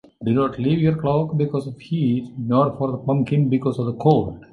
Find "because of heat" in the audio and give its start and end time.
1.37-2.33